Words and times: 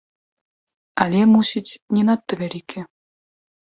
Але, 1.05 1.21
мусіць, 1.35 1.77
не 1.99 2.09
надта 2.11 2.43
вялікія. 2.45 2.83